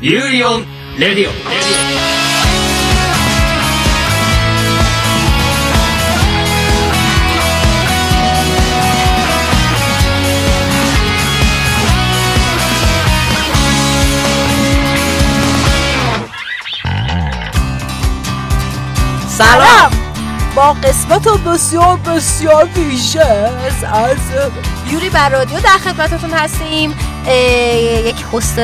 [0.00, 0.64] ユーリオン
[0.98, 2.16] レディオレディ
[19.38, 19.90] سلام
[20.54, 23.20] با قسمت بسیار بسیار ویژه
[23.92, 24.20] از
[24.90, 26.96] یوری بر رادیو در خدمتتون هستیم اه،
[27.27, 28.55] یک هست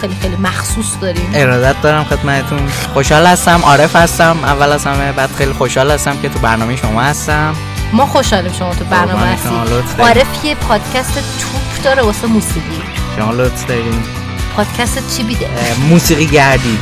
[0.00, 1.30] خیلی خیلی مخصوص داریم.
[1.34, 2.68] ارادت دارم خدمتتون.
[2.94, 3.60] خوشحال هستم.
[3.64, 4.36] عارف هستم.
[4.44, 7.54] اول از همه بعد خیلی خوشحال هستم که تو برنامه شما هستم.
[7.92, 10.00] ما خوشحالیم شما تو برنامه دارید.
[10.00, 12.82] عارف یه پادکست توپ داره واسه موسیقی.
[13.18, 14.02] شما لطف دارین
[14.56, 15.48] پادکست چی بیده؟
[15.88, 16.78] موسیقی گردی.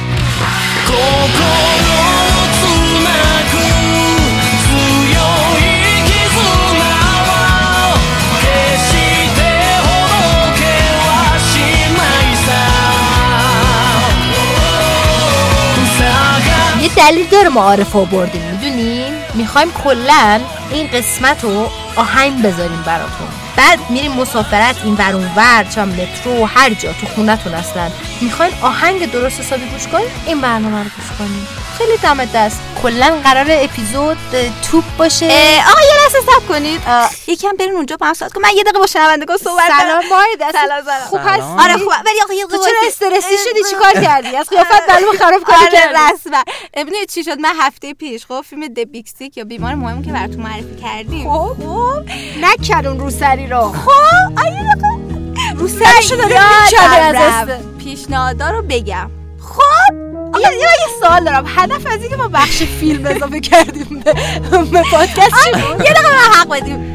[16.97, 23.28] دلیل داره ما عارف آوردیم می‌دونین می‌خوایم کلا این قسمت رو آهنگ بذاریم براتون.
[23.56, 28.53] بعد میریم مسافرت این ور اون ور چم مترو هر جا تو خونتون اصلا می‌خواین
[28.62, 31.47] آهنگ درست حسابی گوش کنین؟ این برنامه رو گوش کنین.
[31.78, 32.61] خیلی دم دست.
[32.83, 34.17] کلا قرار اپیزود
[34.70, 35.27] توپ باشه.
[35.70, 36.81] آقا یه لحظه صبر کنید.
[37.27, 40.08] یکم برین اونجا با هم صحبت کن من یه دقیقه با شنوندگان صحبت سلام کنم
[40.08, 41.00] ماهی دست سلام، سلام.
[41.11, 41.58] خوب سلام.
[41.58, 42.77] هستی آره خوبه ولی آقا یه دقیقه چرا.
[42.86, 45.94] استرسی شدی؟ چیکار کردی؟ از قیافت معلومه خراب کاری آره کردی.
[46.14, 46.42] رسما.
[46.75, 50.77] ببینید چی شد؟ من هفته پیش خب فیلم دبیکسیک یا بیمار مهم که براتون معرفی
[50.83, 51.31] کردیم.
[51.33, 51.56] خب.
[51.59, 52.03] خب.
[52.41, 53.72] نکرد اون روسری رو.
[53.72, 53.91] خب
[54.38, 55.59] آره یه دقیقه.
[55.59, 57.48] رو سرشو داره می‌کنه از.
[57.78, 59.11] پیشنهادا رو بگم.
[59.41, 60.13] خب.
[60.42, 60.68] یه یه
[61.00, 61.44] سوال دارم.
[61.56, 64.02] هدف از اینکه ما بخش فیلم اضافه کردیم
[64.72, 66.94] به, پادکست چی بود؟ یه دقیقه من حق بدیم.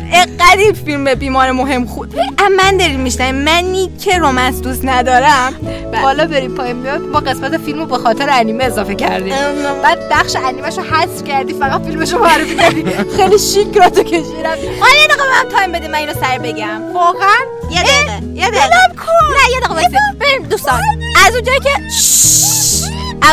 [0.60, 2.16] این فیلم بیمار مهم خود
[2.58, 5.54] من داریم میشنم منی که رومنس دوست ندارم.
[6.04, 6.76] بالا بریم پایین.
[6.76, 9.34] میاد ما قسمت فیلم رو به خاطر انیمه اضافه کردیم.
[9.84, 12.86] بعد بخش انیمهش رو حذف کردی فقط فیلمش رو معرفی کردی.
[13.18, 16.38] خیلی شیک را تو کشی رفتی آره یه دقیقه من تایم بده من اینو سر
[16.38, 16.94] بگم.
[16.94, 17.40] واقعا؟
[17.72, 18.28] یه دقیقه.
[18.36, 18.68] یه دقیقه.
[18.68, 20.82] نه یه دقیقه بریم دوستان.
[21.28, 21.70] از اونجایی که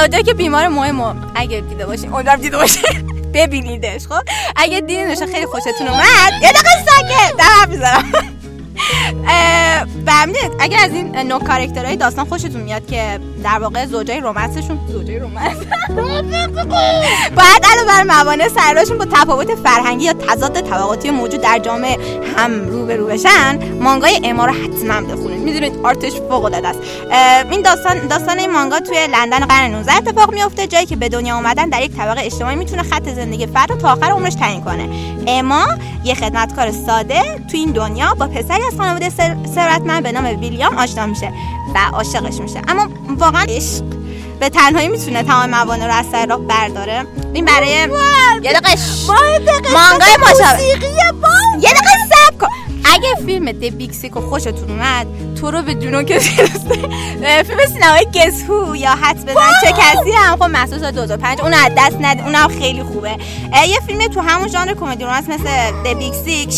[0.00, 2.82] اونجایی که بیمار مهمو اگه دیده باشین امیدوارم دیده باشین.
[3.34, 4.22] ببینیدش خب؟
[4.56, 6.32] اگه دیدینش خیلی خوشتون اومد.
[6.42, 7.34] یه دقیقه ساکت.
[9.28, 14.78] اه، فهمیدید اگر از این نو کاراکترهای داستان خوشتون میاد که در واقع زوجای رومنسشون
[14.88, 15.56] زوجای رومنس.
[17.36, 21.98] باید علاوه بر موانع سرشون با تفاوت فرهنگی یا تضاد طبقاتی موجود در جامعه
[22.36, 26.78] هم رو به رو بشن مانگای اما رو حتما بخونید می‌دونید آرتش فوق العاده است
[27.50, 31.34] این داستان داستان این مانگا توی لندن قرن 19 اتفاق میفته جایی که به دنیا
[31.36, 34.88] اومدن در یک طبقه اجتماعی می‌تونه خط زندگی فرد رو تا آخر عمرش تعیین کنه.
[35.26, 35.66] اما
[36.04, 37.20] یه خدمتکار ساده
[37.50, 41.32] تو این دنیا با پسری از خانواده ثر- ثروتمند به نام ویلیام آشنا میشه
[41.74, 42.62] و عاشقش میشه.
[42.68, 43.84] اما واقعا عشق.
[44.40, 47.06] به تنهایی می‌تونه تمام موانع رو از سر راه برداره.
[47.34, 47.86] این برای یه
[48.52, 48.76] دقیقه
[49.72, 50.62] مانگای مشابه.
[50.62, 52.46] یه دقیقه سب کن.
[52.84, 55.06] اگه فیلم دبیکسیکو خوشتون اومد
[55.40, 59.40] تو رو به جنون که فیلم سینمایی گسهو یا حد بزن.
[59.62, 63.16] چه کسی هم؟ خب محسوس 2005 اون از دست ند اونم خیلی خوبه.
[63.68, 66.54] یه فیلم تو همون ژانر کمدی romance مثل The Big Sick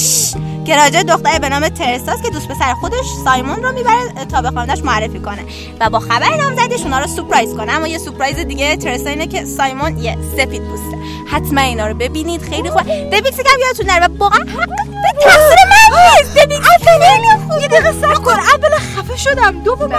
[0.68, 4.50] که راجع دختری به نام ترساس که دوست پسر خودش سایمون رو می‌بره تا به
[4.50, 5.44] خانواده معرفی کنه
[5.80, 9.44] و با خبر نامزدیش اونا رو سورپرایز کنه اما یه سورپرایز دیگه ترسا اینه که
[9.44, 13.86] سایمون یه سفید پوسته حتما اینا رو ببینید خیلی خوب The Big Sick هم یادتون
[13.86, 18.14] نره و واقعا به تقصیر من نیست The Big Sick خیلی خوبه یه دقیقه صبر
[18.14, 19.92] کن اول خفه شدم دوم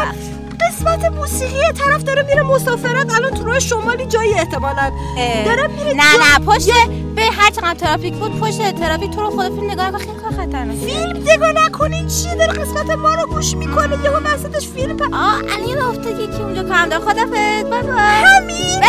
[0.62, 4.92] قسمت موسیقی طرف داره میره مسافرت الان تو راه شمالی جایی احتمالا.
[5.46, 6.70] دارم میره نه نه پشت
[7.16, 10.32] به هر چقدر ترافیک بود پشت ترافیک تو رو خدا فیلم نگاه کن خیلی کار
[10.32, 10.80] خطرناکه.
[10.80, 15.02] فیلم نگاه نکنین چیه؟ داره قسمت ما رو گوش می‌کنه یهو وسطش فیلم پ...
[15.14, 17.04] آه الان یه افتاد یکی اونجا کارم داره.
[17.04, 18.82] خدافظ بای بای همین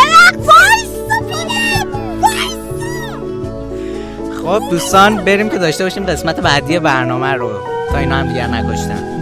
[4.44, 7.50] خب دوستان بریم که داشته باشیم قسمت بعدی برنامه رو.
[7.90, 9.19] تا اینا هم دیگر نکشتن.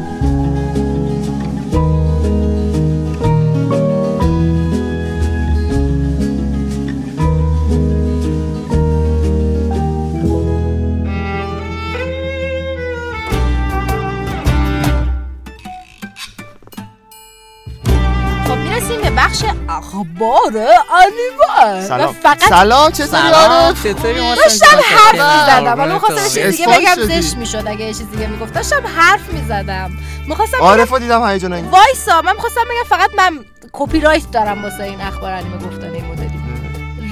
[20.18, 20.64] اخبار
[21.00, 26.40] انیمه سلام فقط سلام چطوری سلام عارف چطوری داشتم؟ حرف چطوری؟ می‌زدم حالا قربونت می‌خواستم
[26.40, 27.20] یه چیز دیگه بگم.
[27.20, 29.90] زشت می‌شد اگه یه چیز دیگه می‌گفت داشتم حرف می‌زدم
[30.26, 34.64] می‌خواستم عارف رو دیدم هیجان انگیز وایسا من می‌خواستم بگم فقط من کپی رایت دارم
[34.64, 36.38] واسه این اخبار انیمه گفتن این مدلی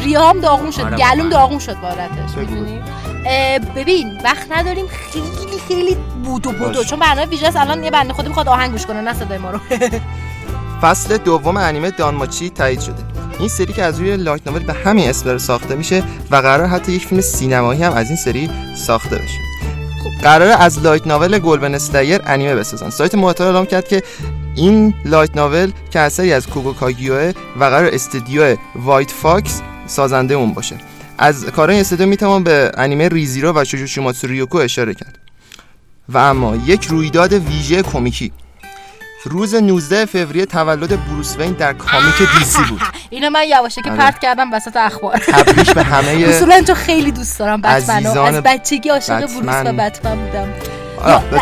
[0.04, 1.28] ریام داغون شد آره گلوم.
[1.28, 2.36] داغون شد بارتش.
[2.36, 2.82] می‌دونی
[3.76, 6.84] ببین وقت نداریم خیلی خیلی بودو بودو.
[6.84, 7.60] چون برنامه ویژه.
[7.60, 9.60] الان یه بنده خودی می‌خواد آهنگ گوش کنه نه صدای ما رو
[10.82, 13.04] فصل دوم انیمه دانماچی تایید شده.
[13.38, 16.92] این سری که از روی light novel به همین اسم ساخته میشه و قرار حتی
[16.92, 18.50] یک فیلم سینمایی هم از این سری
[18.86, 19.38] ساخته بشه.
[20.22, 22.90] قرار از light novel Goblin Slayer انیمه بسازن.
[22.90, 24.02] سایت محتوا اعلام کرد که
[24.56, 30.52] این light novel که اثری از کومو کاگیوه و قرار استودیو White Fox سازنده اون
[30.52, 30.76] باشه.
[31.18, 35.18] از کارهای استودیو می‌توان به انیمه Re:Zero و شوجو ریوکو اشاره کرد.
[36.08, 38.32] و اما یک رویداد ویژه کمیکی
[39.30, 42.14] روز 19 فوریه تولد بروس وین در کامیک
[42.44, 42.80] سی بود.
[43.10, 43.98] اینو من یواشکی که آره.
[43.98, 45.18] پرت کردم وسط اخبار.
[45.18, 48.20] تبریک به همه اصولا تو خیلی دوست دارم بتمنو.
[48.20, 50.16] از بچگی عاشق بروس و بتمن.
[50.16, 50.48] بودم.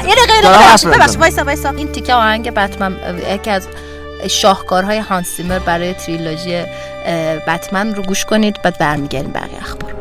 [0.08, 1.18] یه دقیقه.
[1.18, 1.70] وایسا وایسا.
[1.70, 2.96] این تیکه آهنگ بتمن
[3.34, 3.68] یکی از
[4.28, 6.64] شاهکارهای هانس زیمر برای تریلوژی
[7.46, 9.94] بتمن رو گوش کنید بعد برمیگردیم بقیه اخبار.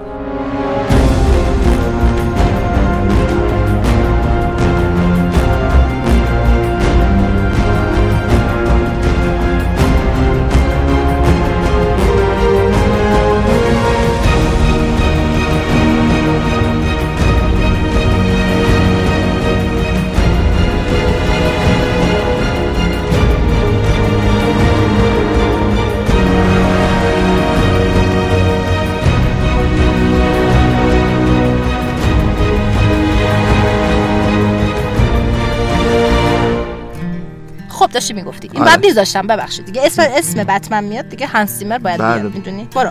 [37.84, 38.50] خب داشتی می‌گفتی.
[38.54, 38.72] این آره.
[38.72, 39.66] بعد میذاشتم ببخشید.
[39.66, 42.20] دیگه اسم اسم بتمن میاد دیگه هانس زیمر باید بله.
[42.20, 42.90] بیاد می‌دونی؟ برو.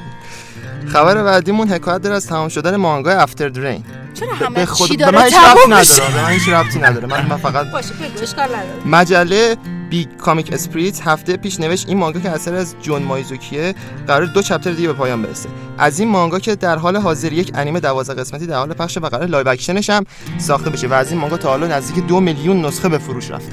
[0.92, 3.84] خبر بعدیمون حکایت داره از تمام شدن مانگای After the Rain
[4.14, 6.48] چرا به همه خود چی به داره من هیچ تموم میشه؟ نداره به من هیچ
[6.48, 7.06] ربطی نداره.
[7.06, 7.88] من, من فقط باشه
[8.22, 8.86] اشکال نداره.
[8.86, 9.56] مجله
[9.90, 13.74] Big Comic Spirits هفته پیش نوشت این مانگا که اثر از جون مایزوکیه
[14.06, 15.48] قرار دو chapter دیگه به پایان برسه.
[15.82, 19.00] از این مانگا که در حال حاضر یک انیمه 12 قسمتی در حال پخش و
[19.00, 20.04] قرار live action ش هم
[20.38, 23.52] ساخته بشه و از این مانگا تا حالا نزدیک دو میلیون نسخه به فروش رفته.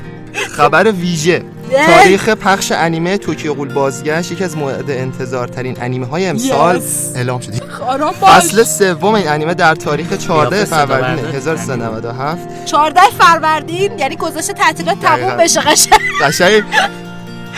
[0.51, 1.43] خبر ویژه.
[1.87, 6.83] تاریخ پخش انیمه توکیو قول بازگشت یکی از مورد انتظارترین انیمه های امسال Yes.
[7.15, 7.41] اعلام
[8.21, 8.31] باش.
[8.31, 11.35] فصل سوم این انیمه در تاریخ 14 قیافه صدا فروردین بردار.
[11.35, 15.37] 1397 14 فروردین یعنی گذاشته تعطیلات تموم.
[15.37, 15.99] بشه قشنگ.
[16.21, 16.63] قشنگ.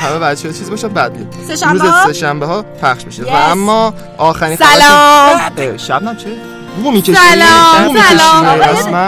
[0.02, 1.18] همه بچه چیز باشه بعد
[1.72, 3.24] روز ها؟ سه‌شنبه ها پخش میشه.
[3.24, 3.28] و.
[3.36, 5.78] اما آخرین سلام.
[5.78, 6.26] شبنم چه؟
[6.84, 7.14] بو می‌کشی.
[7.16, 8.60] سلام، سلام.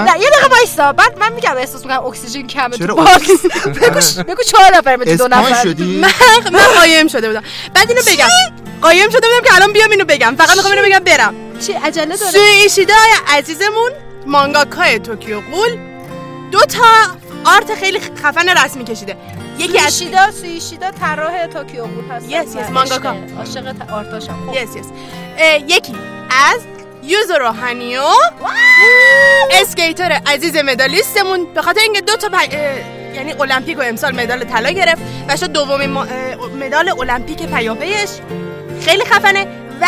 [0.07, 0.93] یه- دقیقه وایسا.
[0.93, 3.29] بعد من میگم احساس می‌کنم اکسیژن کمه چرا تو box؟
[3.65, 5.63] بگو بگو چهار نفر می‌تونی دو spawn نفر.
[5.63, 6.01] شدی؟
[6.51, 7.43] من قایم شده بودم.
[7.73, 8.27] بعد اینو بگم.
[8.81, 10.35] قایم شده بودم که الان بیام اینو بگم.
[10.37, 11.33] فقط می‌خوام اینو بگم برم.
[11.67, 12.31] چی؟ عجله داره.
[12.31, 12.93] سوی ایشیدا
[13.27, 13.91] عزیزمون
[14.25, 15.77] مانگاکای Tokyo Ghoul.
[16.51, 16.83] دو تا
[17.45, 19.17] art خیلی خفن رسمی کشیده.
[19.57, 23.15] یکی از سوی ایشیدا سوی ایشیدا طراح توکیو بود هست Yes, yes, مانگاکا.
[23.37, 24.49] عاشق art اشم.
[24.53, 24.85] yes yes
[25.67, 25.95] یکی
[26.51, 26.59] از
[27.03, 28.03] یوزورو هانیو
[29.61, 31.53] اسکیتر عزیز مدالیستمون.
[31.53, 32.29] به خاطر اینکه دو تا
[33.13, 35.89] یعنی المپیک و امسال مدال طلا گرفت و شد دومین
[36.59, 38.09] مدال المپیک پیاپیش
[38.85, 39.47] خیلی خفنه.
[39.81, 39.85] و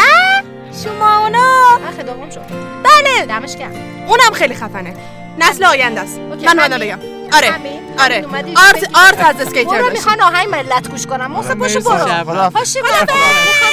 [0.84, 2.42] شما اونا اخ دوم شد.
[2.84, 3.26] بله.
[3.26, 3.72] دمش گرم.
[4.08, 4.94] اونم خیلی خفنه.
[5.40, 7.00] نسل آینده است من اومدم؟ بگم.
[7.34, 7.56] آره؟
[8.00, 8.26] آره؟
[8.68, 12.24] آرت آرت از اسکیتر برو می‌خوان آهنگ ملت گوش کنم محسن پاشو برو.
[12.24, 12.80] خدا پاشو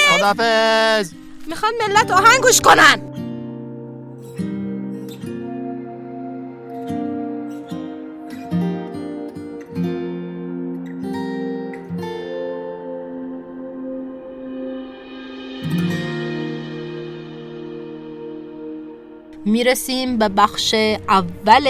[0.09, 1.11] خدافظ.
[1.47, 3.12] می‌خوان ملت آهنگ گوش کنن.
[19.45, 20.75] می‌رسیم به بخش
[21.09, 21.67] اول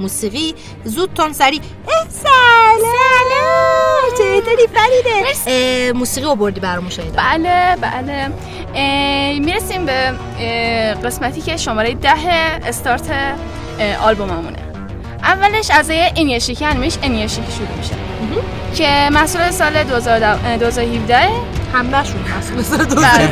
[0.00, 0.54] موسیقی.
[0.84, 1.60] زود تون سری.
[1.88, 2.80] اه، سلام.
[4.18, 5.92] چطوری؟ فریده.
[5.92, 7.16] موسیقی رو بردی برامون شنیدم.
[7.16, 8.28] بله بله.
[9.38, 10.12] می‌رسیم به
[11.04, 12.12] قسمتی که شماره ده
[12.68, 13.10] استارت
[14.02, 14.58] آلبوممونه.
[15.22, 17.94] اولش از یه انیشیکی انیمیش انیشیکی شروع میشه.
[18.74, 21.28] که محصول سال 2017
[21.74, 22.96] همه شون بله.
[23.00, 23.28] نه،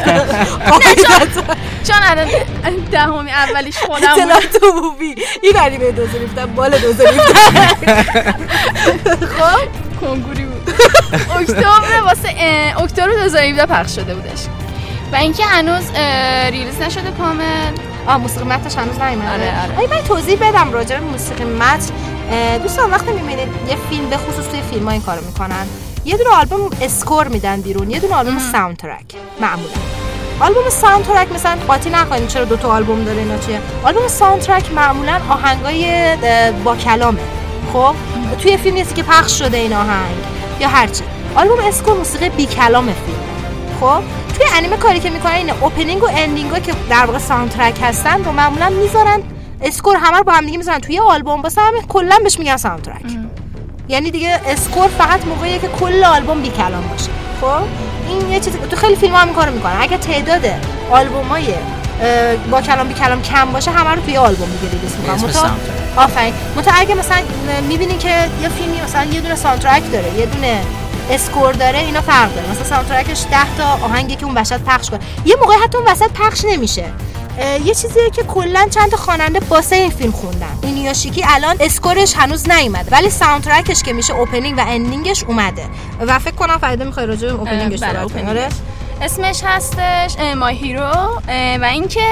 [1.85, 2.29] چون- الان
[2.93, 4.23] دهمی اولیش خودم بود.
[4.23, 7.05] اطلاعات عمومی این انیمه دوزه ریفتن بال دوزه
[9.39, 9.69] خب
[10.01, 10.75] کنگوری بود.
[11.41, 12.29] اکتبر واسه
[12.79, 14.41] اکتبر 2017 پخش شده بودش.
[15.13, 15.83] و اینکه هنوز
[16.53, 17.73] release نشده کامل.
[18.07, 19.33] آه موسیقی متنش هنوز نیومده.
[19.33, 19.87] آره، آره.
[19.97, 21.93] من توضیح بدم راجع به موسیقی متن.
[22.63, 25.67] دوستان وقتی می‌بینید یه فیلم به خصوص توی فیلم ها این کارو می‌کنن
[26.05, 29.05] یه دونه آلبوم score میدن بیرون یه دونه آلبوم soundtrack
[29.41, 29.69] معمولا.
[30.41, 33.61] آلبوم soundtrack مثلا قاطی نکنید چرا دو تا آلبوم داره اینا چیه.
[33.85, 36.17] آلبوم soundtrack معمولا آهنگای
[36.65, 37.21] با کلامه.
[37.73, 37.95] خب؟
[38.43, 40.17] توی فیلم نیستی که پخش شده این آهنگ
[40.61, 41.05] یا هرچی
[41.35, 43.19] آلبوم score موسیقی بی کلام فیلم.
[43.81, 44.03] خب؟
[44.37, 48.33] توی انیمه کاری که می‌کنن اینه opening و ending که در واقع soundtrack هستن رو
[48.33, 49.23] معمولا می‌ذارن
[49.63, 50.79] score همه رو با هم دیگه می‌ذارن.
[50.79, 53.19] توی آلبوم واسه همین کلا بهش میگن soundtrack
[53.89, 57.11] یعنی دیگه score فقط موقعیه که کل آلبوم بی کلام باشه.
[57.41, 59.77] خب؟ این یه چیزی تو خیلی فیلم هم این کارو می‌کنن.
[59.81, 60.43] اگه تعداد
[60.91, 61.55] آلبومای
[62.51, 65.51] با کلام بی کلام کم باشه همه رو توی آلبوم دیگه release می‌کنن.
[65.97, 66.35] آفرین.
[66.57, 67.19] متا اگه مثلا
[67.69, 70.61] می‌بینی که یه فیلمی مثلا یه دونه soundtrack داره یه دونه
[71.11, 72.51] score داره اینا فرق داره.
[72.51, 75.01] مثلا soundtrack ش 10 تا آهنگی که اون وسط پخش کنه.
[75.25, 76.85] یه موقع حتی اون وسط پخش نمیشه.
[77.39, 80.59] یه چیزیه که کلا چند تا خواننده واسه این فیلم خوندن.
[80.63, 85.25] اینویاشیکی الان score ش هنوز نیومده ولی soundtrack ش که میشه opening و ending ش
[85.25, 85.65] اومده.
[86.01, 88.29] و فکر کنم فریده می‌خوای راجع به opening ش بله، صحبت کنی.
[88.31, 88.49] آره.
[89.03, 91.21] اسمش هستش My Hero
[91.61, 92.07] و اینکه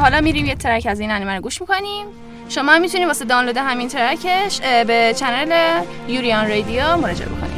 [0.00, 2.06] حالا میریم یه track از این انیمه رو گوش می‌کنیم.
[2.48, 7.55] شما هم می‌تونید واسه دانلود همین track ش به channel یوریان رادیو مراجعه بکنید.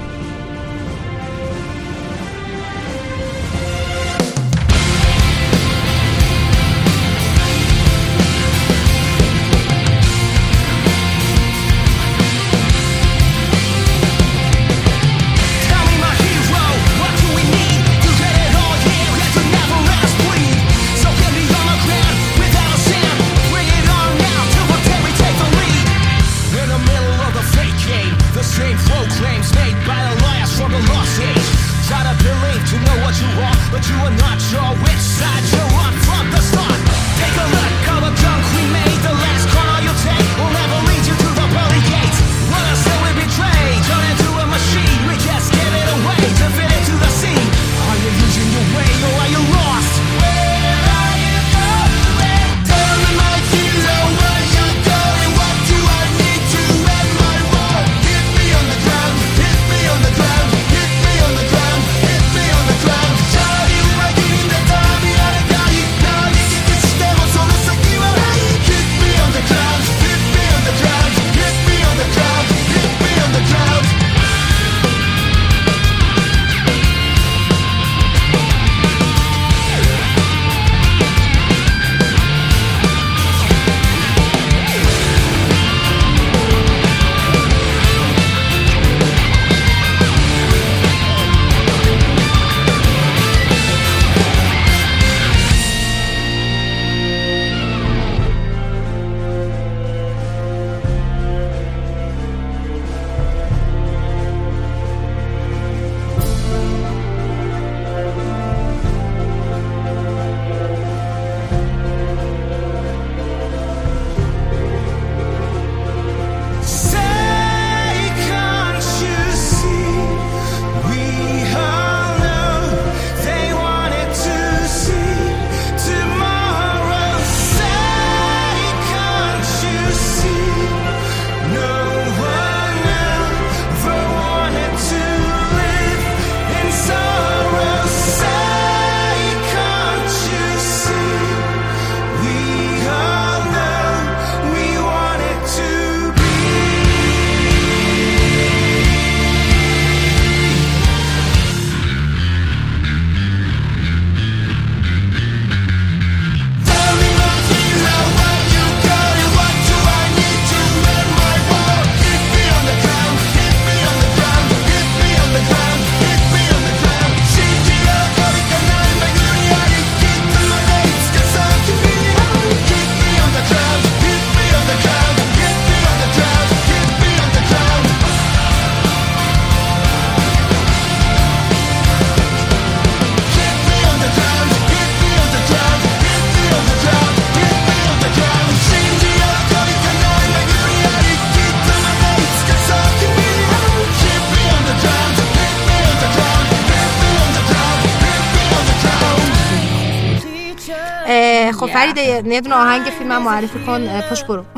[202.05, 204.45] یه دونه آهنگ فیلم هم معرفی کن پشت برو.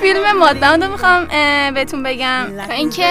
[0.00, 1.26] فیلم مادبند رو می‌خوام
[1.74, 3.08] بهتون بگم اینکه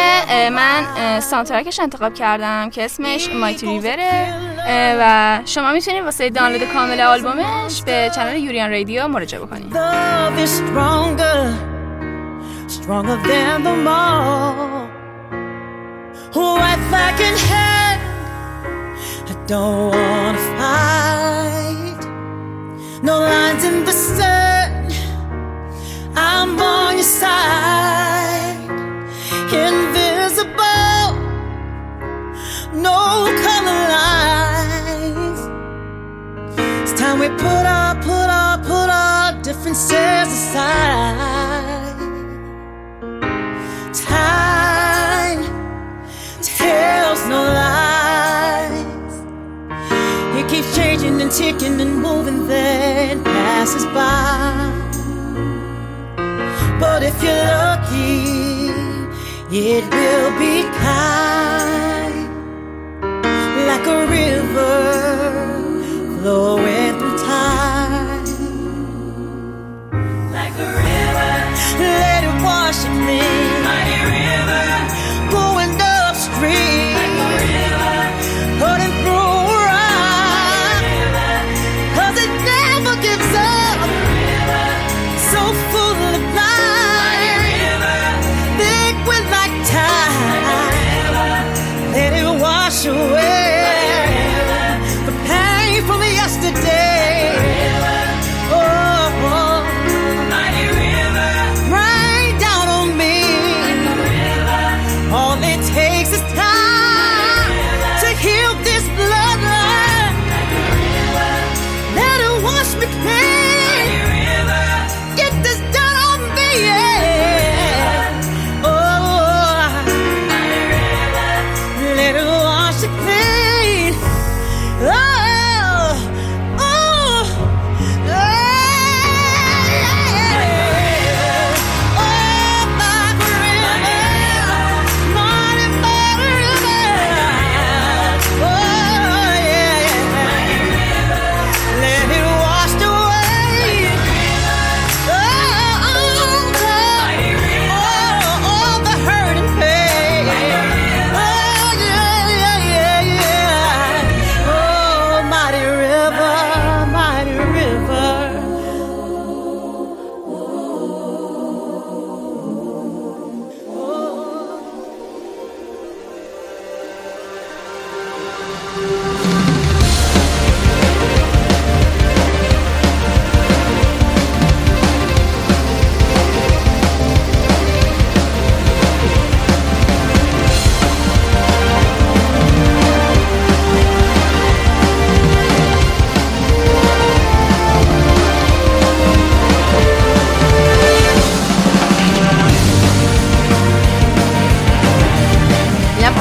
[0.52, 4.34] من سانترکش انتخاب کردم که اسمش مایتی ریوره
[5.00, 9.74] و شما می‌تونید واسه دانلود کامل آلبومش به چنل یوریان رادیو مراجعه بکنید.
[12.76, 13.66] Stronger than
[17.28, 18.02] in hand
[19.32, 21.25] I don't wanna fight.
[23.06, 24.92] no lines in the sand.
[26.16, 28.58] I'm on your side,
[29.54, 31.10] invisible,
[32.74, 35.40] no color lines.
[36.82, 42.00] It's time we put our, put our, put our differences aside.
[43.94, 45.44] Time
[46.42, 47.85] tells no lies.
[51.30, 54.72] Ticking and moving then passes by.
[56.80, 58.70] But if you're lucky,
[59.52, 62.30] it will be kind,
[63.68, 64.25] like a river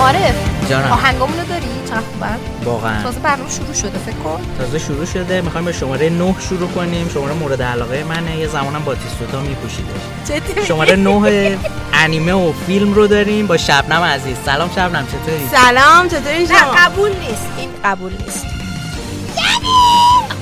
[0.05, 0.35] عارف
[0.71, 0.93] جانم.
[0.93, 3.03] آهنگامونو داری؟ چند خوبن واقعا.
[3.03, 4.41] تازه برنامه شروع شده فکر کن.
[4.59, 5.41] تازه شروع شده.
[5.41, 7.09] می‌خوایم به شماره 9 شروع کنیم.
[7.09, 8.37] شماره مورد علاقه منه.
[8.37, 11.59] یه زمانم باتیستوتا میپوشیدش جدی شماره 9
[11.93, 14.37] انیمه و فیلم رو داریم با شبنم عزیز.
[14.47, 17.47] سلام شبنم چطوری؟ سلام چطوری شما؟ قبول نیست.
[17.59, 18.47] این قبول نیست.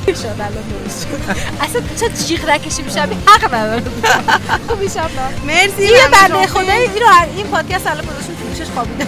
[0.07, 1.37] شد الان درست شد.
[1.61, 3.83] اصلا چه جیغ نکشی میشم حق نداره
[4.69, 5.11] خوبی شب
[5.47, 6.47] مرسی یه بنده شما.
[6.47, 9.07] خدایی این رو این پادکست الان گذاشتیم تو گوشش خوابیده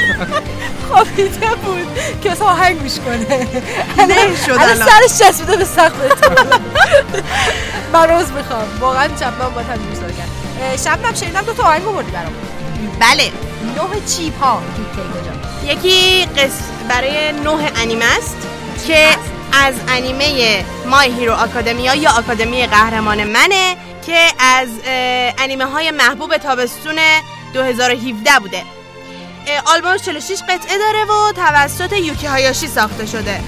[0.88, 1.86] خوابیده بود.
[2.22, 3.46] که اصلا آهنگ گوش کنه.
[4.46, 4.88] شد الان.
[4.88, 5.92] سرش چسبیده به سقف
[7.92, 8.64] من روز می‌خوام.
[8.80, 10.76] واقعا شبنم با هم دوست دارم.
[10.84, 12.32] شبنم شنیدم دو تا آهنگ آوردی برام
[13.00, 13.24] بله.
[13.76, 14.62] نه چیپ ها
[15.66, 16.50] یکی قص...
[16.88, 18.36] برای نه انیمه است
[18.86, 19.08] که
[19.52, 24.68] از انیمه مای هیرو آکادمیا یا آکادمی قهرمان منه که از
[25.38, 26.96] انیمه های محبوب تابستون
[27.54, 28.62] 2017 بوده.
[29.66, 33.40] آلبوم 46 قطعه داره و توسط یوکی هایاشی ساخته شده.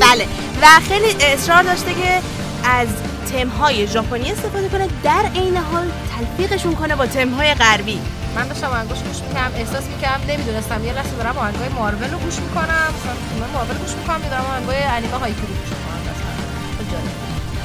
[0.00, 0.26] بله
[0.62, 2.20] و خیلی اصرار داشته که
[2.64, 2.88] از
[3.32, 8.00] تمهای ژاپنی استفاده کنه در عین حال تلفیقشون کنه با تمهای غربی.
[8.38, 10.84] من داشتم آهنگاش گوش می‌کردم احساس می‌کردم نمی‌دونستم.
[10.84, 12.88] یه لحظه دارم آهنگای مارول رو گوش می‌کنم.
[12.96, 15.98] مثلا فیلم مارول گوش می‌کنم یه دارم آهنگای انیمه هایکو رو گوش می‌کنم.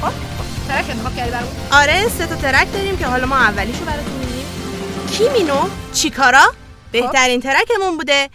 [0.01, 0.13] خب
[0.67, 4.45] ترک انتخاب کردی برام آره سه تا ترک داریم که حالا ما اولیشو براتون میگیم
[5.11, 6.53] کیمینو چیکارا؟
[6.91, 8.29] بهترین ترکمون بوده.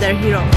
[0.00, 0.49] Their hero.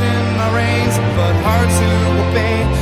[0.00, 1.88] in my reins, but hard to
[2.28, 2.81] obey.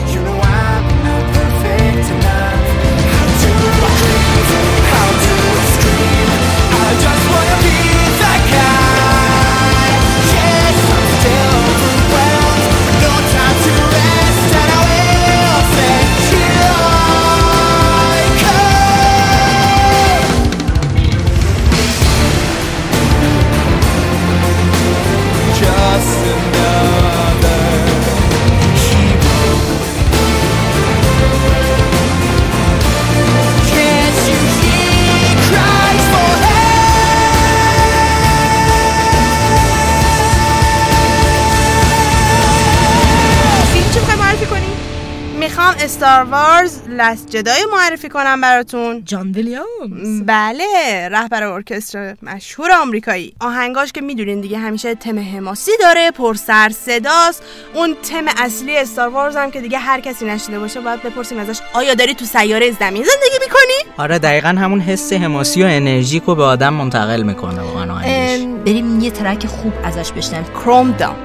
[46.02, 49.02] استار وارز لست جدای معرفی کنم براتون.
[49.04, 50.22] جان ویلیامز.
[50.26, 50.64] بله
[51.08, 53.34] رهبر ارکستر مشهور آمریکایی.
[53.40, 57.42] آهنگاش که می‌دونین دیگه همیشه تم حماسی داره پر سر صداست.
[57.74, 61.60] اون تم اصلی استار وارز هم که دیگه هر کسی نشیده باشه باید بپرسیم ازش
[61.72, 66.34] آیا داری تو سیاره زمین زندگی می‌کنی؟ آره دقیقا همون حس حماسی و انرژی رو
[66.34, 67.94] به آدم منتقل می‌کنه واقعا
[68.64, 70.52] بریم یه ترک خوب ازش بشنویم.
[70.52, 71.16] کروم دام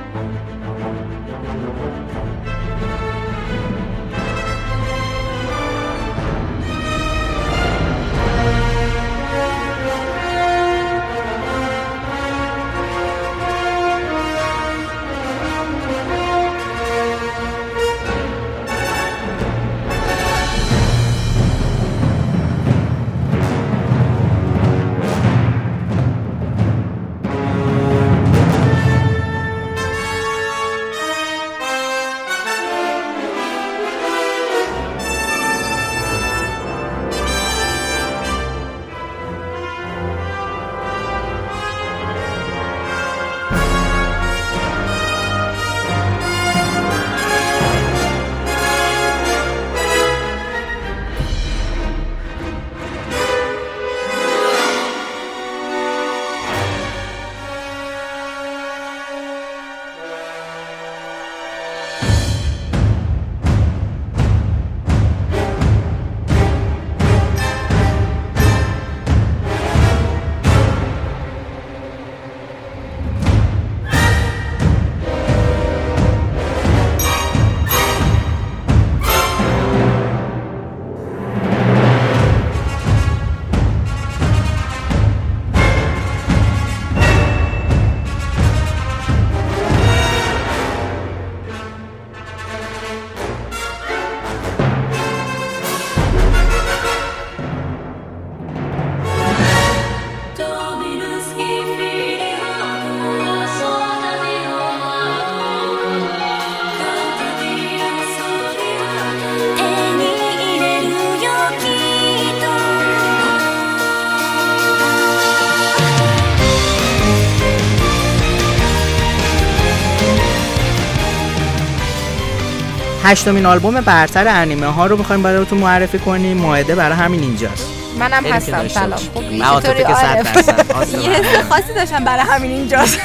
[123.06, 126.38] هشتمین آلبوم برتر انیمه ها رو می‌خوایم براتون معرفی کنیم.
[126.38, 127.66] ماهده برای همین اینجاست.
[128.00, 128.68] منم هستم.
[128.68, 128.90] سلام.
[128.90, 129.10] باشیم.
[129.14, 133.00] خوبی؟ من عاطفه چطوری یه حس خاصی داشتم برای همین اینجاست.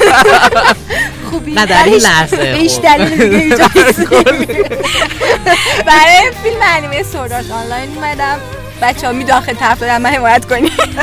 [1.31, 1.53] خوبی.
[1.53, 2.83] نه، در این لحظه هیچ خوب.
[2.83, 3.57] دلیل دیگه
[5.91, 8.39] برای فیلم انیمه سوردارت آنلاین اومدم.
[8.83, 10.71] بچه ها میداخل طرف دارم من حمایت کنی.
[10.71, 10.97] خیلی.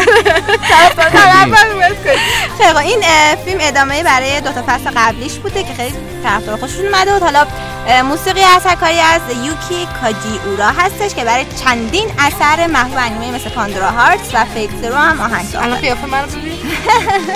[2.65, 2.77] خوب.
[2.77, 2.99] این
[3.45, 7.45] فیلم ادامه برای دو تا فصل قبلیش بوده که خیلی طرفدار خوششون اومده بود حالا
[7.88, 14.34] موسیقی اثرکاری از یوکی کاجیورا هستش که برای چندین اثر محبوب انیمه مثل Pandora Hearts
[14.34, 16.58] و Fate Zero هم آهنگ الان ساخته قیافه منو ببین.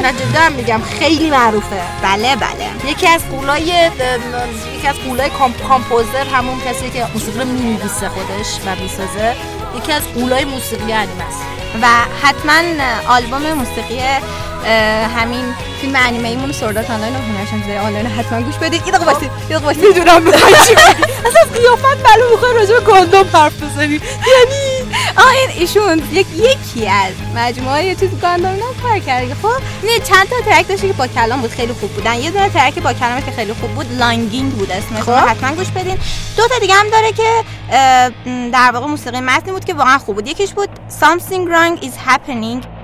[0.02, 1.82] نه جدا میگم خیلی معروفه.
[2.04, 2.92] بله بله.
[2.92, 3.62] یکی از غولای
[4.78, 9.36] یکی از غولای comp composer همون کسی که موسیقی رو می‌نویسه خودش و می‌سازه
[9.78, 11.42] یکی از غولای موسیقی انیمه است.
[11.82, 11.88] و
[12.24, 12.62] حتما
[13.08, 14.02] آلبوم موسیقی
[15.18, 18.86] همین فیلم انیمه ایمون سوردات آنلاین رو هنرشان زیر آنلاین حتما گوش بدید.
[18.86, 20.74] یه دقیقه واسید یه دقیقه واسید می‌دونم می‌خوای چی.
[21.26, 23.94] اصلا قیافت معلوم می‌خوای راجع به گاندام حرف بزنی.
[23.94, 29.36] یعنی؟ آه این ایشون یک یکی از مجموعه یه چیز گاندام اینا کار کرده.
[29.36, 32.16] خب نه چند تا ترک داشته که با کلام بود خیلی خوب بودن.
[32.16, 35.02] یه دونه ترک با کلام که خیلی خوب بود لانگینگ بود اسمش.
[35.02, 35.30] خب.
[35.30, 35.98] حتما گوش بدین.
[36.38, 37.44] دو تا دیگه هم داره که
[38.52, 40.28] در واقع موسیقی متنی بود که واقعا خوب بود.
[40.28, 40.70] یکیش بود
[41.02, 42.81] something wrong is happening.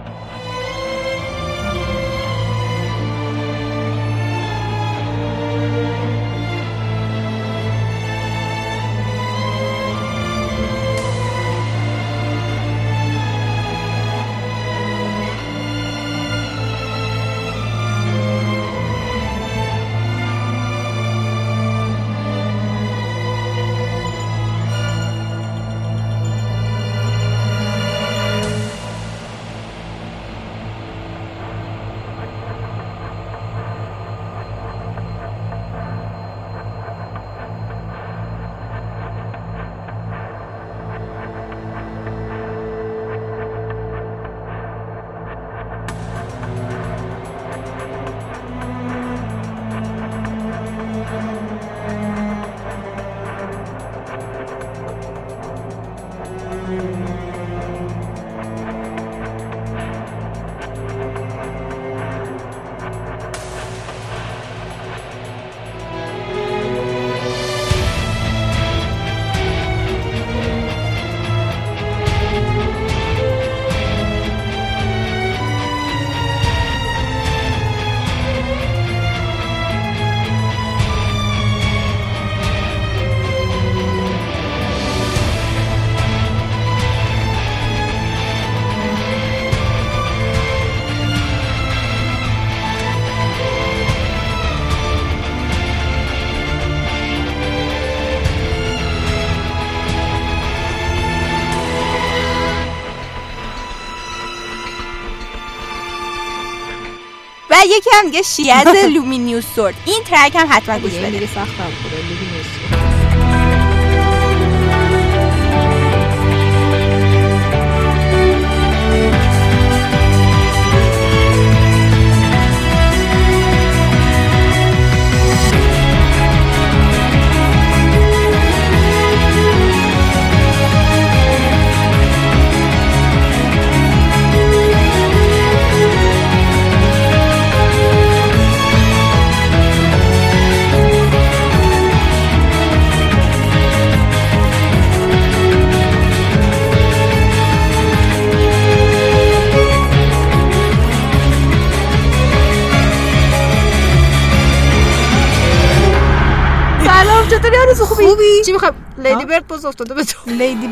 [107.68, 108.48] یکی هم دیگه شیز
[108.96, 109.76] لومینیوس سورد.
[109.86, 111.72] این ترک هم حتما گوش بدید سختم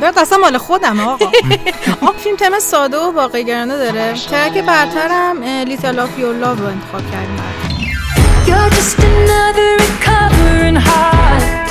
[0.06, 1.26] برد اصلا مال خودم آقا
[2.02, 7.02] آه فیلم تم ساده و واقعی‌گرانه داره ترک برترم لیتل آف یور لاو رو انتخاب
[7.12, 7.40] کردیم
[8.48, 11.68] You're just another recovering heart.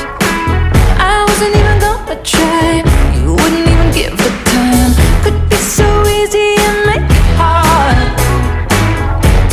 [1.12, 2.70] I wasn't even gonna try.
[3.18, 4.92] You wouldn't even give the time.
[5.24, 7.98] Could be so easy and make it hard.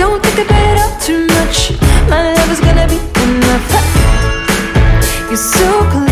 [0.01, 1.57] Don't think about it all too much.
[2.11, 3.69] My love is gonna be enough.
[5.29, 6.11] You're so close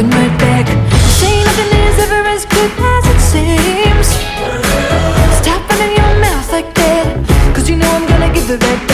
[0.00, 0.66] looking right back.
[1.18, 4.08] Saying nothing is ever as good as it seems.
[5.40, 8.89] Stop running your mouth like that, cause you know I'm gonna give it right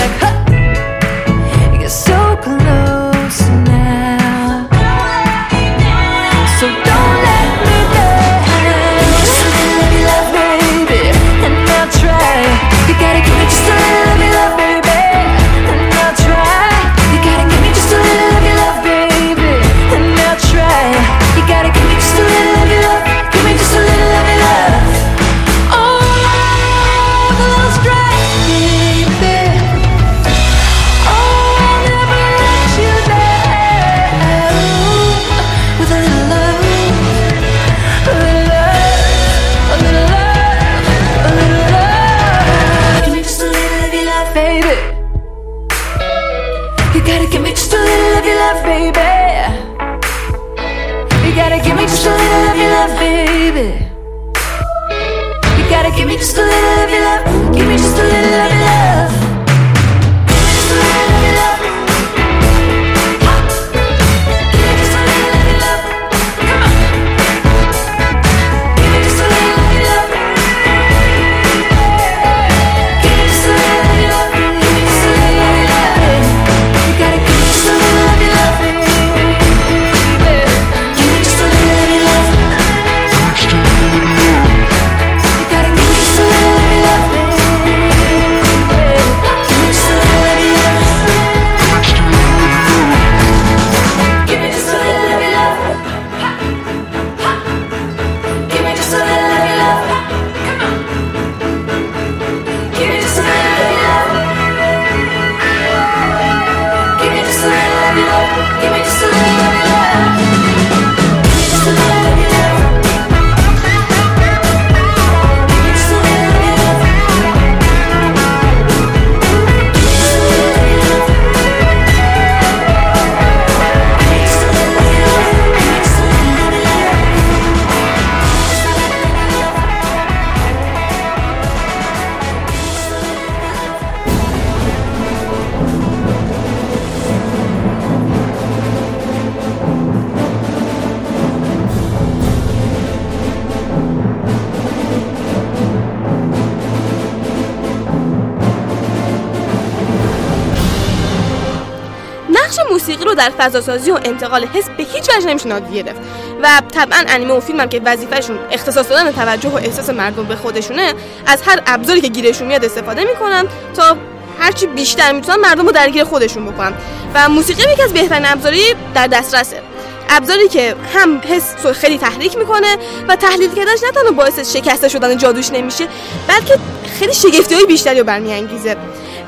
[152.76, 156.00] موسیقی رو در فضاسازی و انتقال حس به هیچ وجه نمیشه نادیده گرفت.
[156.42, 160.36] و طبعا انیمه و فیلم هم که وظیفهشون اختصاص دادن توجه و احساس مردم به
[160.36, 160.94] خودشونه
[161.26, 163.44] از هر ابزاری که گیرشون میاد استفاده می‌کنن
[163.76, 163.96] تا
[164.40, 166.72] هرچی بیشتر می‌تونن مردم رو درگیر خودشون بکنن.
[167.14, 168.62] و موسیقی یکی از بهترین ابزاری
[168.94, 169.62] در دسترسه.
[170.08, 172.76] ابزاری که هم حس خیلی تحریک می‌کنه
[173.08, 175.88] و تحلیل کردنش نه تنها باعث شکسته شدن جادوش نمیشه
[176.28, 176.58] بلکه
[176.98, 178.76] خیلی شگفتی های بیشتری رو برمیانگیزه.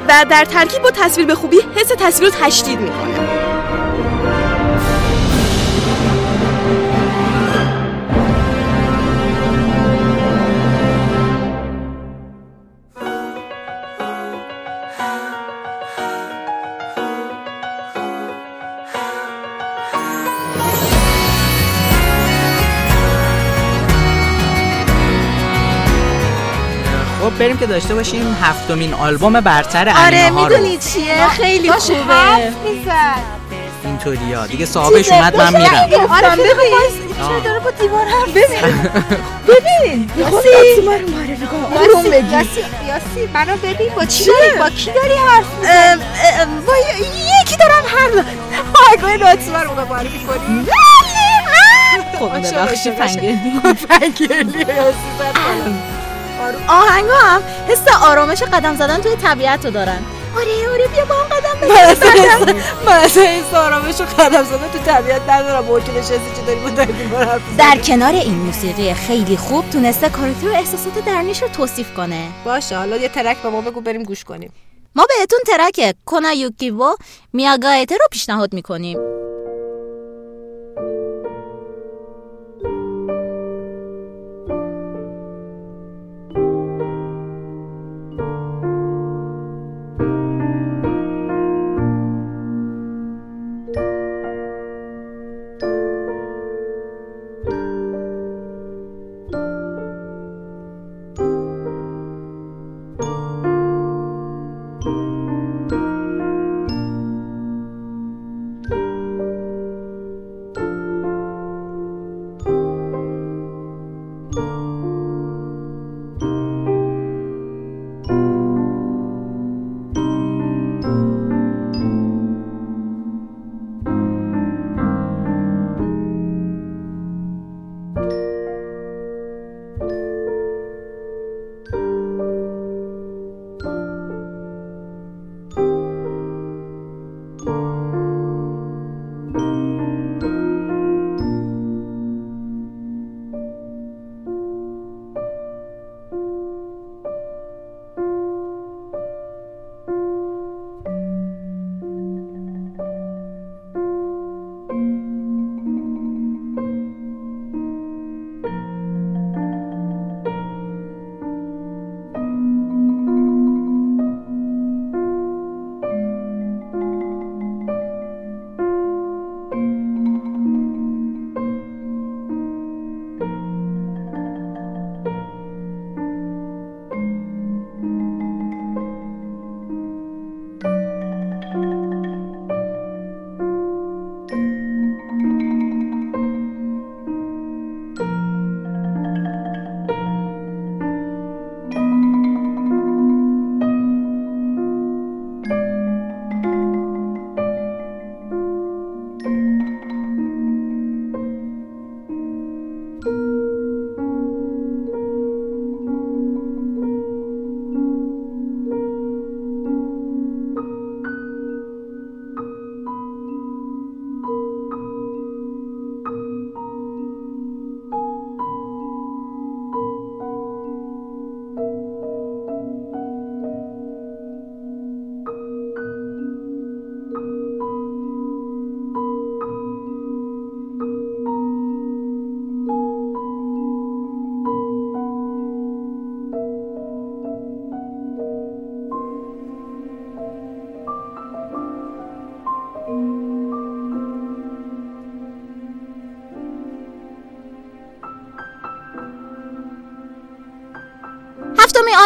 [0.09, 3.47] و در ترکیب با تصویر به خوبی حس تصویر رو تشدید می‌کنه.
[27.39, 30.57] بریم که داشته باشیم هفتمین آلبوم برتر آره انیمه ها رو.
[30.57, 32.53] می‌دونی چیه؟ خیلی خوبه.
[33.84, 35.89] اینطوری ها دیگه صاحبش اومد من میرم.
[36.11, 36.49] آره ببین.
[37.20, 37.28] آه.
[37.28, 38.91] چرا داره با دیوار حرف ببین.
[39.49, 40.11] ببین.
[40.16, 40.80] یاسی.
[40.86, 46.03] معرفی کن یاسی یاسی منو ببین با چی داری با کی داری حرف می‌زنی؟
[46.66, 46.72] با
[47.43, 48.26] یکی دارم حرف
[48.93, 50.66] آگاه ناتیما رو معرفی کنی
[52.18, 53.61] خب ببخشید فنگلی.
[53.89, 55.89] فنگلی یاسی
[56.68, 59.99] آهنگا هم حس آرامش قدم زدن توی طبیعت رو دارن.
[60.36, 64.78] آره آره بیا با هم قدم بزنیم من اصلا این آرامش و قدم زدن تو
[64.78, 65.64] طبیعت ندارم.
[65.64, 71.05] موکل نشستی چه داری با؟ در کنار این موسیقی خیلی خوب تونسته کاراکتر و احساسات
[71.05, 72.28] درونیش رو توصیف کنه.
[72.45, 74.53] باشه حالا یه ترک به ما بگو بریم گوش کنیم.
[74.95, 76.97] ما بهتون ترک کونا یوکیو
[77.32, 78.99] میاگایته رو پیشنهاد می‌کنیم.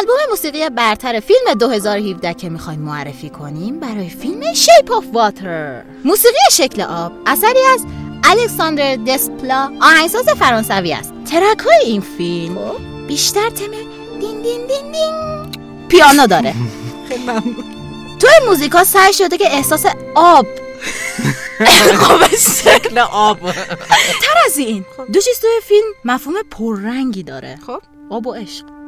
[0.02, 6.38] آلبوم موسیقی برتر فیلم 2017 که می‌خوایم معرفی کنیم برای فیلم شیپ آف واتر موسیقی
[6.52, 7.86] شکل آب اثری از
[8.24, 11.12] الکساندر دسپلا آهنگساز فرانسوی است.
[11.30, 12.58] ترک های این فیلم
[13.08, 13.70] بیشتر تم
[14.20, 16.54] دین دین دین دین پیانو داره.
[17.08, 17.64] خیلی ممنون.
[18.20, 20.46] تو این موزیکا سعی شده که احساس آب
[22.64, 23.52] شکل آب.
[24.22, 27.58] تر از این دو چیز توی فیلم مفهوم پررنگی داره.
[27.66, 27.82] خب.
[28.10, 28.81] آب و عشق.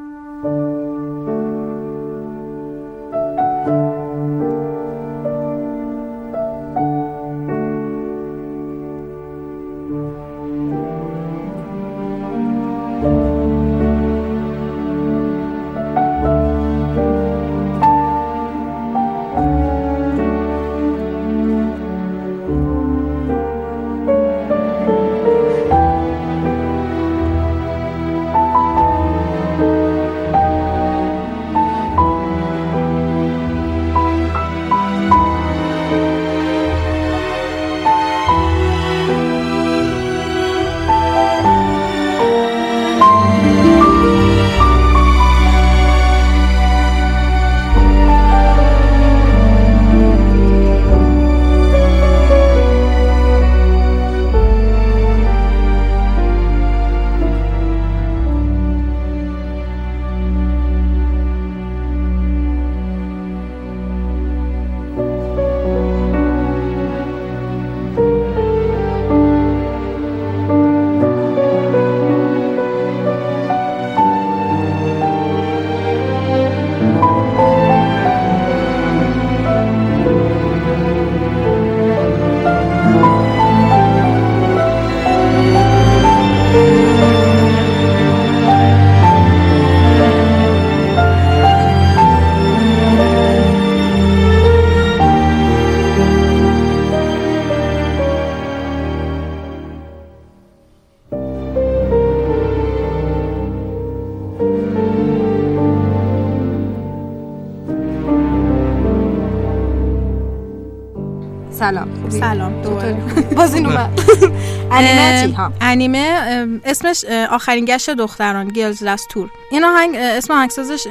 [115.60, 120.86] انیمه اسمش آخرین گشت دختران گیلز لاست تور این آهنگ اسم آهنگسازش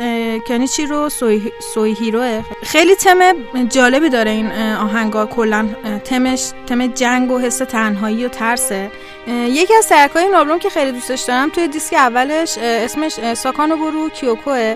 [0.47, 3.19] کنیچی رو؟ سوی, سوی هیروه خیلی تم
[3.69, 5.25] جالبی داره این آهنگا.
[5.25, 5.67] کلا
[6.03, 8.91] تمش تم جنگ و حس تنهایی و ترسه.
[9.27, 14.09] یکی از ترکای این آلبوم که خیلی دوستش دارم توی دیسک اولش اسمش ساکانو برو
[14.09, 14.75] کیوکوه.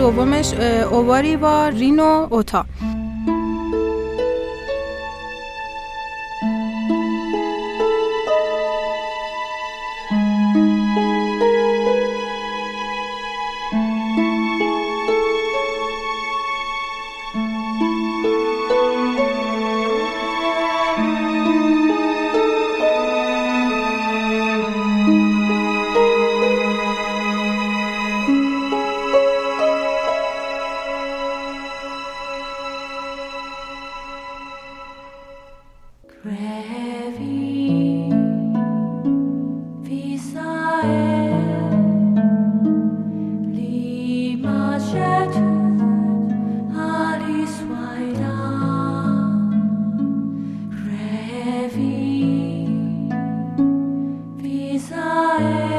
[0.00, 2.64] دومش اه، اوواری با رینو اوتا.
[55.40, 55.69] خب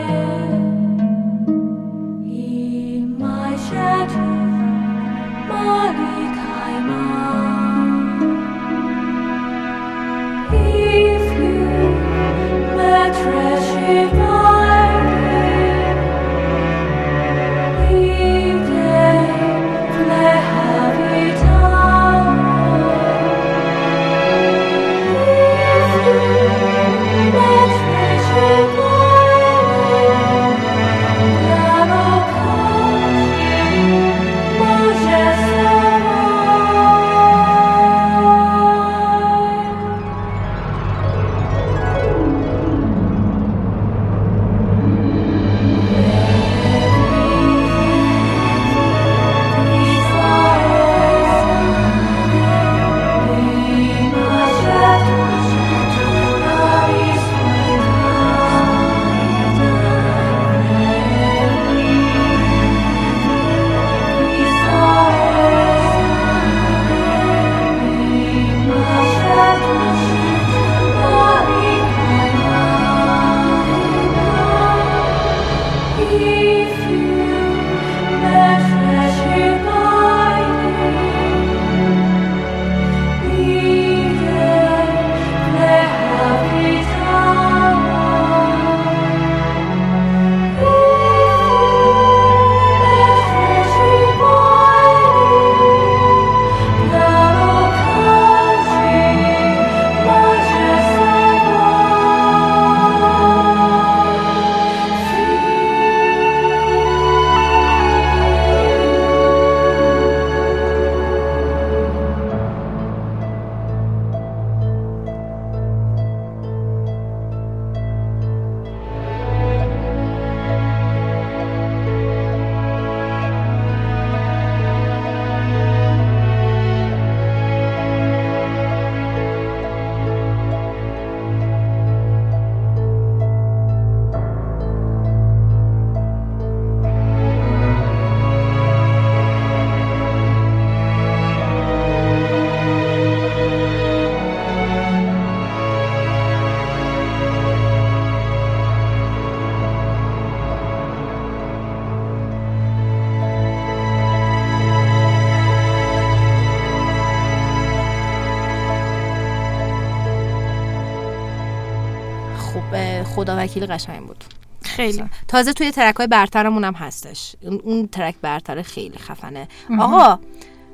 [163.24, 164.24] خدا وکیل قشنگ بود.
[164.64, 165.04] خیلی.
[165.28, 167.36] تازه توی ترک های برترمون هم هستش.
[167.64, 169.48] اون- ترک برتر خیلی خفنه.
[169.80, 170.20] آقا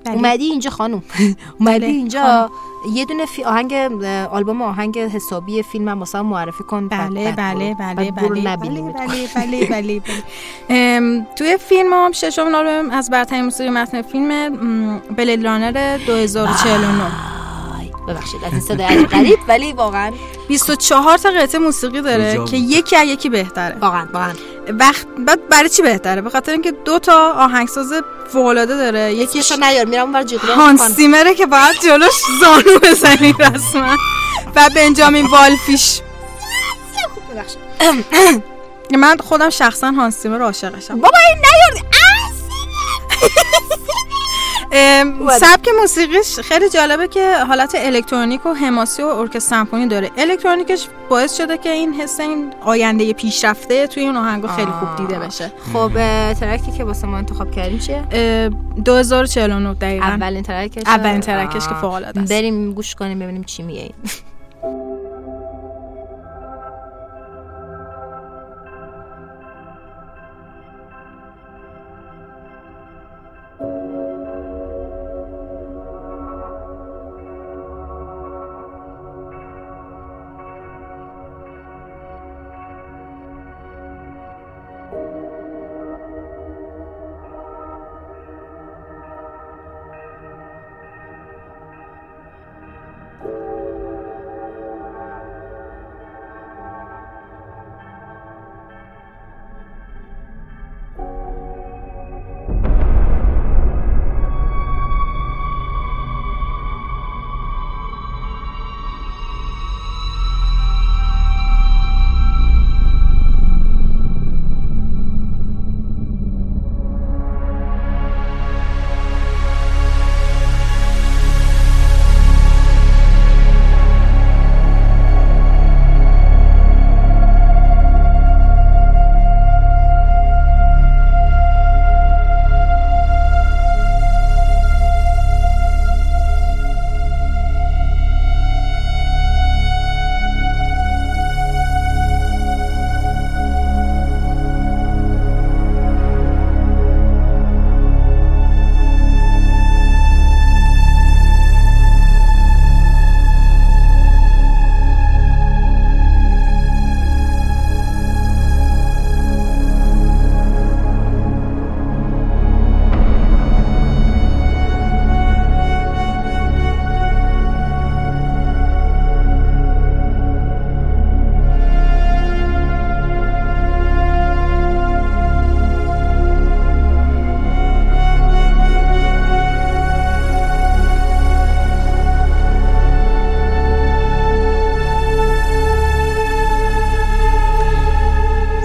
[0.06, 1.04] اومدی اینجا خانم.
[1.60, 2.50] اومدی بله، اینجا.
[2.94, 3.74] یه دونه فی آهنگ
[4.32, 6.88] آلبوم آهنگ حسابی فیلم هم هم معرفی کن.
[6.88, 7.74] بله بله.
[7.76, 8.12] بله بله.
[8.12, 8.82] بله بله
[9.36, 10.24] بله بله بله.
[10.70, 17.04] ام، توی فیلم هم ششم آلبوم از برترین موسیقی متن فیلم م، بلید رانر 2049
[17.04, 17.12] آی،
[18.08, 20.12] ببخشید از این صدای عجیب غریب ولی واقعا
[20.48, 22.46] 24 تا قطعه موسیقی داره.
[22.46, 23.76] که یکی از یکی بهتره.
[23.82, 24.34] واقعا واقعا.
[24.80, 27.94] وقت بعد برای چی بهتره؟ به خاطر اینکه دو تا آهنگساز
[28.34, 29.14] فوق‌العاده داره.
[29.14, 33.96] یکیش یکیشو نیار میرم اونور جیغ هانس سیمره که باید جلوش زانو بزنی رسما.
[34.56, 36.02] و بنجامین والفیش.
[38.98, 40.96] من خودم شخصا هانس سیمر عاشقشم.
[40.96, 41.92] بابا این نیار.
[45.40, 50.12] سبک موسیقیش خیلی جالبه که حالت الکترونیک و حماسی و ارکستر سمفونی داره.
[50.18, 55.20] الکترونیکش باعث شده که این حس این آینده پیشرفته توی اون آهنگا خیلی خوب دیده
[55.20, 55.52] بشه.
[55.74, 55.92] خب
[56.34, 58.50] track ی که واسه ما انتخاب کردیم چیه؟ اه،
[58.86, 60.06] 2049 دقیقا.
[60.06, 60.84] اولین track ش.
[60.86, 61.74] اولین track ش که.
[61.74, 62.32] فوق العاده است.
[62.32, 63.90] بریم گوش کنیم ببینیم چی میگه.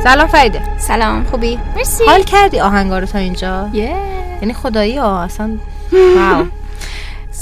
[0.04, 2.04] سلام فریده سلام خوبی؟ مرسی.
[2.04, 3.96] حال کردی آهنگا رو تا اینجا؟ یه
[4.40, 5.50] یعنی خدایی ها اصلا
[6.16, 6.46] wow.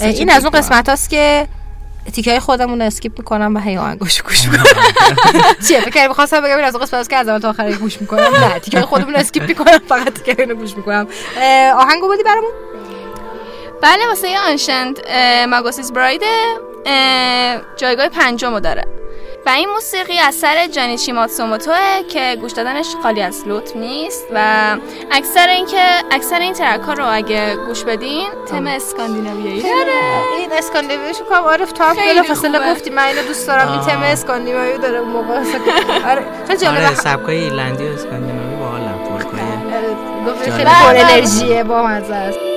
[0.01, 1.47] این از اون قسمت هاست که
[2.13, 4.65] تیکه های خودمون رو skip می‌کنم و هی آهنگاشو گوش می‌کنم.
[5.69, 8.01] چیه فکر می‌خواستم بگم این از اون قسمت هاست که از اول تا آخر گوش
[8.01, 11.07] می‌کنم؟ نه تیکه های خودمون رو skip می‌کنم فقط تیکه رو گوش می‌کنم.
[11.77, 12.51] آهنگو بودی برامون؟
[13.83, 14.99] بله واسه Ancient
[15.49, 16.23] Magus' Bride
[17.77, 18.85] جایگاه پنجم رو داره.
[19.51, 24.77] و این موسیقی اثر جانیچی ماتسوموتوه که گوش دادنش خالی از لطف نیست و
[25.11, 29.63] اکثر این که اکثر این ترک ها رو اگه گوش بدین تم اسکاندیناویایی.
[29.63, 30.01] داره
[30.39, 32.73] این اسکاندیناویشو کنم عارف تو هم فاصله.
[32.73, 32.91] گفتی.
[32.91, 33.81] من اینو دوست دارم این.
[33.81, 35.35] تم اسکاندیناوی داره اون موقع
[36.11, 36.25] آره.
[36.49, 39.97] آره جالبه سبکای ایرلندی و اسکاندیناوی باحالن آره،
[40.27, 40.57] گفت جالب.
[40.57, 42.50] خیلی پر انرژیه با مزه است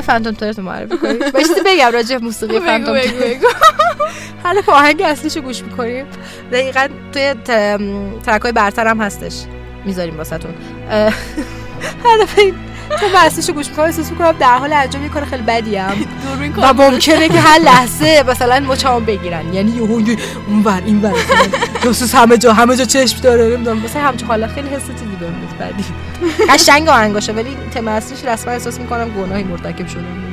[0.00, 2.96] می‌خوای فانتوم تورت رو معرفی کنی باید چیزی بگم راجع موسیقی فانتوم.
[4.44, 6.06] حالا که آهنگ اصلیشو گوش می‌کنیم.
[6.52, 7.34] دقیقا توی
[8.22, 9.34] ترک های برتر هم هستش.
[9.84, 10.54] می‌ذاریم واسهتون.
[10.90, 11.12] اه،
[12.04, 12.54] حالا این
[13.00, 15.94] تو اصلیشو گوش می‌کنم احساس می‌کنم در حال انجام یه کار خیلی بدی هم
[16.56, 19.54] و ممکنه که هر لحظه مثلا مچمو بگیرن.
[19.54, 20.16] یعنی یهو یه
[20.48, 21.12] اون ور این
[21.84, 23.78] جاسوس همه جا همه جا چشم داره نمی‌دونم.
[23.78, 25.84] مثلا همچون حالا خیلی حس چیزی بهم بدی
[26.48, 30.29] قشنگ آهنگاشه ولی تم اصلیش رسما احساس می‌کنم گناهی مرتکب شده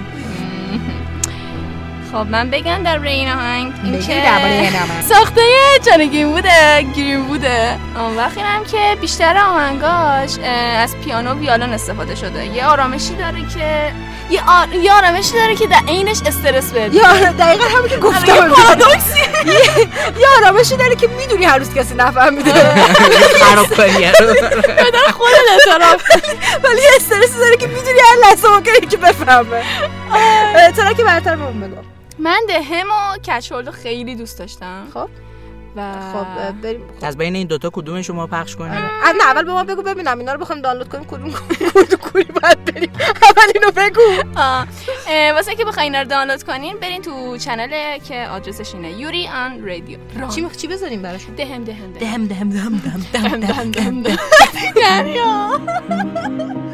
[2.17, 4.71] خب من بگم در این آهنگ این که آهنگ.
[5.09, 5.41] ساخته
[5.85, 7.77] جانگین بوده گرین بوده.
[7.97, 10.37] آن وقتی هم که بیشتر آهنگاش
[10.77, 12.45] از پیانو و ویولن استفاده شده.
[12.45, 13.93] یه آرامشی داره که
[14.29, 14.73] یه, آر...
[14.73, 16.95] یه آرامشی داره که در عینش استرس بده.
[16.95, 18.25] یا دقیقا همون که گفتم.
[20.19, 22.53] یه آرامشی داره که می‌دونی هر روز کسی نفهمیده.
[23.41, 24.05] خراب کنی
[24.65, 26.03] بدن خود اعتراف.
[26.63, 29.63] ولی یه استرسی داره که می‌دونی هر لحظه ممکنه که بفهمه.
[30.77, 31.81] چرا که برتر بهمون بگو.
[32.19, 34.87] من دهم و کچولو خیلی دوست داشتم.
[34.93, 35.09] خب.
[35.75, 36.81] و خب بریم.
[37.01, 40.19] از بین این دوتا کدوم شما پخش کنیم؟ از نه اول به ما بگو ببینم
[40.19, 42.89] اینا رو بخوایم دانلود کنیم کدوم کدوم کوری باید بریم.
[42.99, 44.23] اول اینو بگو.
[45.33, 49.65] واسه که بخواین اینا رو دانلود کنین برین تو چنل که آدرسش اینه یوری آن
[49.65, 49.97] رادیو.
[50.35, 52.27] چی چی بذاریم براشون؟ دهم دهم دهم.
[52.27, 56.57] دهم دهم دهم دهم دهم دهم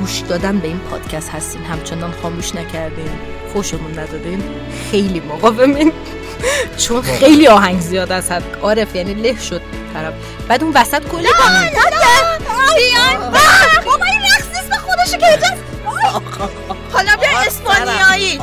[0.00, 1.64] گوش دادن به این پادکست هستین.
[1.64, 3.10] همچنان خاموش نکردین.
[3.52, 4.42] خوشمون ندادین
[4.90, 5.92] خیلی مقاومین.
[6.76, 9.62] چون خیلی آهنگ زیاد از حد عارف یعنی له شد
[9.94, 10.14] طرف.
[10.48, 11.28] بعد اون وسط کلی
[13.84, 15.62] بابا این رقص اسم خودشو که اینجاست
[16.92, 18.40] حالا بیا اسپانیایی.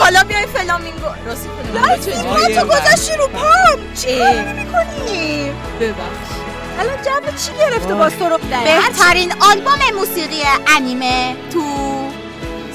[0.00, 3.94] حالا بیای فلامینگو راستی فلامینگو تو گذاشتی رو پام.
[3.94, 6.30] چی کار می‌کنی؟ ببخش
[6.78, 10.42] الان جو چی گرفته باز تو رو بهترین آلبوم موسیقی
[10.76, 11.62] انیمه تو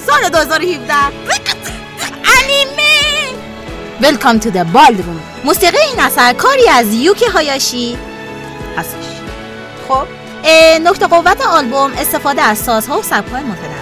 [0.08, 0.94] سال 2017
[2.40, 2.94] انیمه!
[4.02, 5.46] Welcome to the ballroom.
[5.46, 7.98] موسیقی این اثر کاری از یوکی هایاشی
[8.78, 9.06] هستش.
[9.88, 10.08] خب
[10.84, 13.74] نقطه قوت آلبوم استفاده از سازها و سبک‌های متنوع.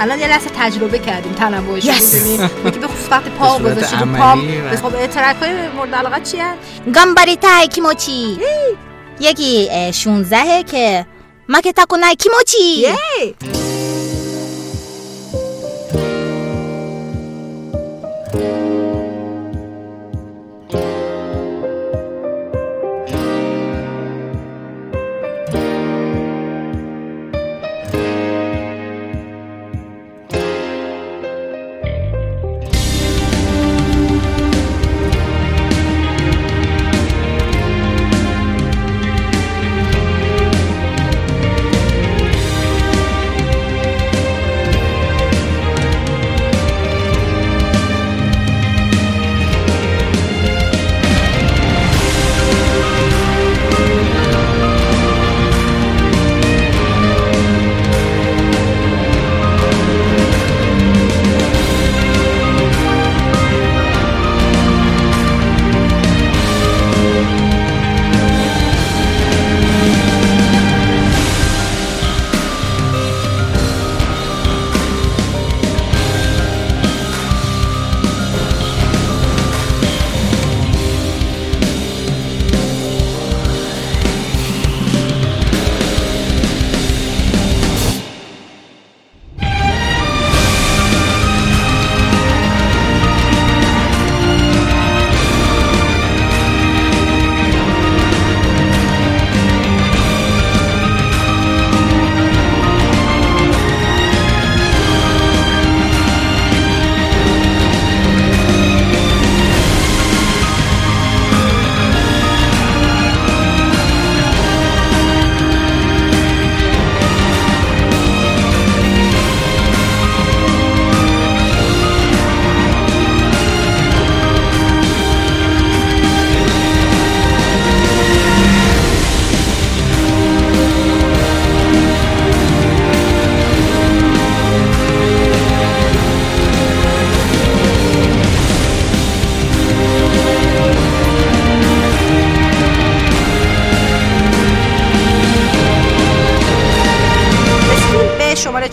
[0.00, 2.14] الان یه لحظه تجربه کردیم تنوعش رو Yes.
[2.14, 5.68] می‌دونی یکی به خصوص وقتی پا به صورت گذاشتی رو عملی پام خب ترک های
[5.68, 6.58] مورد علاقه چی هست؟
[6.94, 8.38] گامباریتا کیموچی
[9.20, 11.06] یکی 16 که
[11.48, 13.75] ما که تاکو نای کیموچی yeah.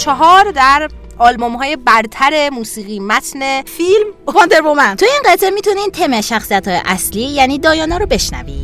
[0.04, 4.95] چهار در آلبوم های برتر موسیقی متن فیلم واندر وومن.
[4.95, 8.62] تو این قطعه می‌تونین تم شخصیت های اصلی یعنی دایانا رو بشنوید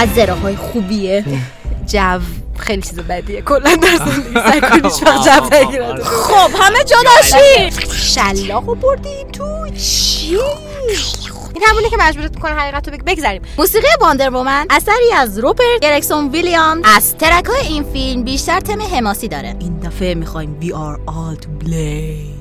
[0.00, 1.24] چقدر زره های خوبیه.
[1.86, 2.20] جو
[2.58, 3.42] خیلی چیز بدیه.
[3.42, 10.38] کلا در زندگی هیچ وقت جو خب همه جا داشتی؟ شلاقو بردی تو؟ چی؟
[11.54, 15.80] این همونه که مجبورت می‌کنه حقیقت رو بگ- بگذریم موسیقی واندر وومن اثری از روپرت
[15.82, 19.56] گرکسون ویلیام از ترک های این فیلم بیشتر تم حماسی داره.
[19.60, 22.39] این دفعه می‌خوایم We are all to blame